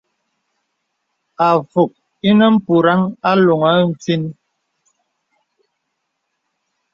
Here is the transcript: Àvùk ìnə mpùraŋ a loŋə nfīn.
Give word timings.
Àvùk 1.49 1.91
ìnə 2.29 2.45
mpùraŋ 2.55 3.01
a 3.29 3.31
loŋə 3.45 3.69
nfīn. 3.89 4.23